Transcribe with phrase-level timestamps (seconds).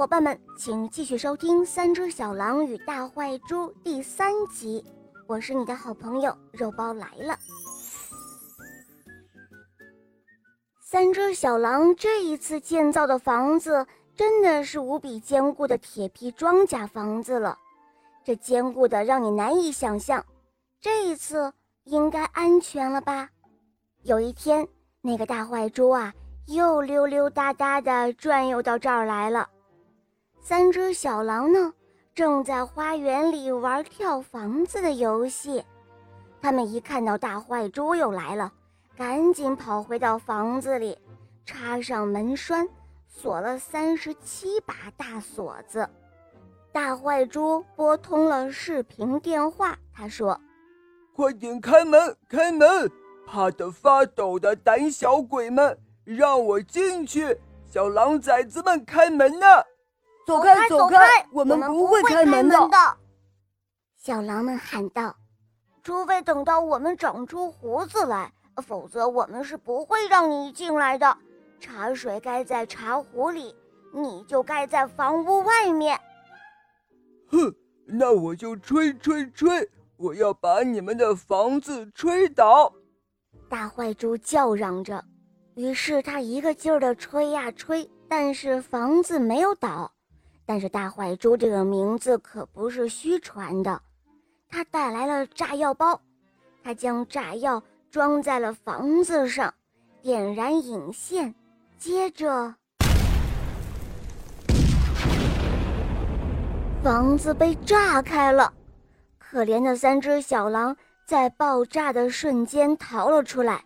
[0.00, 4.82] 伙伴们，请继续收听《三只小狼与大坏猪》第三集。
[5.26, 7.38] 我是你的好朋友肉包来了。
[10.80, 13.86] 三只小狼这一次建造的房子
[14.16, 17.58] 真的是无比坚固的铁皮装甲房子了，
[18.24, 20.24] 这坚固的让你难以想象。
[20.80, 21.52] 这一次
[21.84, 23.28] 应该安全了吧？
[24.04, 24.66] 有一天，
[25.02, 26.14] 那个大坏猪啊，
[26.46, 29.46] 又溜溜达达的转悠到这儿来了。
[30.40, 31.72] 三只小狼呢，
[32.14, 35.64] 正在花园里玩跳房子的游戏。
[36.40, 38.52] 他们一看到大坏猪又来了。
[38.96, 40.98] 赶紧跑回到房子里，
[41.46, 42.68] 插上门栓，
[43.08, 45.88] 锁了三十七把大锁子。
[46.70, 50.38] 大坏猪拨通了视频电话，他说
[51.16, 52.90] ：“快点开门，开门！
[53.26, 57.38] 怕得发抖的胆小鬼们，让我进去！
[57.64, 59.64] 小狼崽子们，开门呐！
[60.26, 60.96] 走开，走开，
[61.32, 62.56] 我们不会开门的。”
[63.96, 65.14] 小狼们喊道
[65.82, 68.32] ：“除非等到我们长出胡子来。”
[68.66, 71.16] 否则，我们是不会让你进来的。
[71.58, 73.54] 茶水该在茶壶里，
[73.94, 75.98] 你就该在房屋外面。
[77.30, 77.54] 哼，
[77.86, 82.70] 那我就吹吹吹，我要把你们的房子吹倒！
[83.48, 85.02] 大坏猪叫嚷着。
[85.54, 89.90] 于是他一个劲儿地吹呀吹，但是房子没有倒。
[90.50, 93.80] 但是大坏猪这个名字可不是虚传的，
[94.48, 96.00] 他带来了炸药包，
[96.64, 97.62] 他将炸药。
[97.88, 99.54] 装在了房子上，
[100.02, 101.32] 点燃引线，
[101.78, 102.52] 接着
[106.82, 108.52] 房子被炸开了。
[109.18, 113.64] 可怜的三只小狼在爆炸的瞬间逃了出来，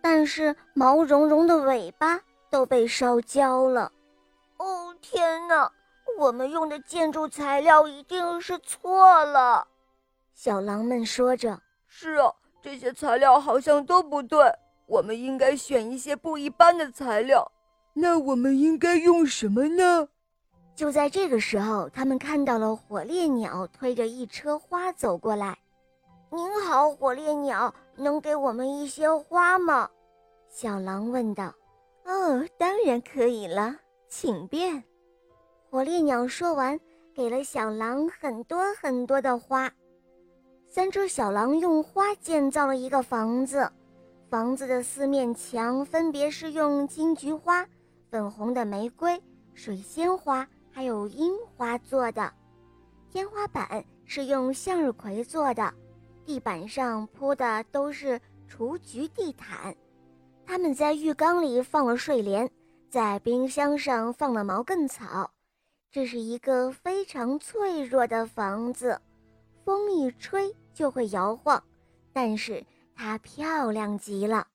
[0.00, 2.20] 但是毛茸茸的尾巴
[2.50, 3.90] 都被烧焦了。
[4.58, 5.70] 哦天哪，
[6.18, 9.66] 我们用的建筑材料一定是错了。
[10.32, 14.50] 小狼们说着：“是啊。”这些材料好像都不对，
[14.86, 17.52] 我们应该选一些不一般的材料。
[17.92, 20.08] 那我们应该用什么呢？
[20.74, 25.58] 就在这个时候，他们看到了火烈鸟推着一车花走过来。
[26.30, 29.90] 您好，火烈鸟，能给我们一些花吗？
[30.48, 31.52] 小狼问道。
[32.04, 33.76] 哦，当然可以了，
[34.08, 34.82] 请便。
[35.74, 36.78] 火烈鸟说完，
[37.12, 39.68] 给了小狼很多很多的花。
[40.68, 43.68] 三只小狼用花建造了一个房子，
[44.30, 47.66] 房子的四面墙分别是用金菊花、
[48.08, 49.20] 粉红的玫瑰、
[49.52, 52.32] 水仙花还有樱花做的，
[53.10, 55.74] 天花板是用向日葵做的，
[56.24, 59.74] 地板上铺的都是雏菊地毯。
[60.46, 62.48] 他们在浴缸里放了睡莲，
[62.88, 65.28] 在冰箱上放了毛茛草。
[65.94, 69.00] 这是一个非常脆弱的房子，
[69.64, 70.52] 风一吹。
[70.74, 71.62] 就会摇晃，
[72.12, 72.66] 但是
[72.96, 74.48] 它漂亮极了。